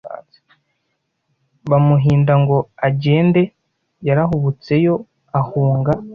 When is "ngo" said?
2.41-2.57